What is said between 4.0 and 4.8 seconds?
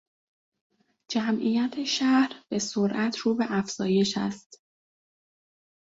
است.